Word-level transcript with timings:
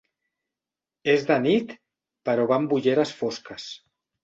És 1.13 1.25
de 1.27 1.37
nit 1.43 1.75
però 2.31 2.49
va 2.55 2.59
amb 2.59 2.75
ulleres 2.81 3.15
fosques. 3.23 3.71